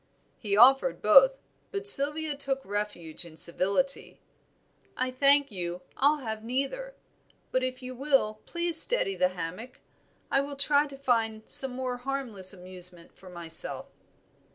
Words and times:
He 0.39 0.57
offered 0.57 0.99
both; 0.99 1.37
but 1.71 1.87
Sylvia 1.87 2.35
took 2.35 2.65
refuge 2.65 3.23
in 3.23 3.37
civility. 3.37 4.19
"I 4.97 5.11
thank 5.11 5.51
you, 5.51 5.83
I'll 5.95 6.21
have 6.25 6.43
neither; 6.43 6.95
but 7.51 7.61
if 7.61 7.83
you 7.83 7.93
will 7.93 8.41
please 8.47 8.81
steady 8.81 9.13
the 9.13 9.29
hammock, 9.37 9.79
I 10.31 10.41
will 10.41 10.55
try 10.55 10.87
to 10.87 10.97
find 10.97 11.43
some 11.45 11.73
more 11.73 11.97
harmless 11.97 12.51
amusement 12.51 13.15
for 13.15 13.29
myself." 13.29 13.89